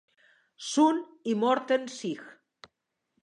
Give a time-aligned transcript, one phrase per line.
[0.69, 2.21] Sundt i Morten Sig.